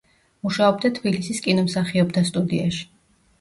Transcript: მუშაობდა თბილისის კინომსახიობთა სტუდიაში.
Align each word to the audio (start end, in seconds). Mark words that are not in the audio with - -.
მუშაობდა 0.45 0.89
თბილისის 0.95 1.41
კინომსახიობთა 1.49 2.25
სტუდიაში. 2.31 2.89